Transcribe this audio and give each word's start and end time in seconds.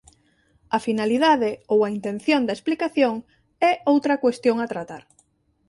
A 0.77 0.79
finalidade 0.87 1.49
ou 1.73 1.79
a 1.83 1.91
intención 1.97 2.41
da 2.45 2.55
explicación 2.57 3.15
é 3.69 3.71
outra 3.93 4.19
cuestión 4.23 4.57
a 4.59 4.69
tratar. 4.73 5.03